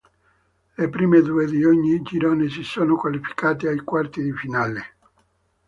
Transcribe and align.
Le 0.77 0.89
prime 0.89 1.21
due 1.21 1.45
di 1.45 1.63
ogni 1.63 2.01
girone 2.01 2.49
si 2.49 2.63
sono 2.63 2.95
qualificate 2.95 3.67
ai 3.67 3.81
quarti 3.81 4.23
di 4.23 4.31
finale. 4.33 4.95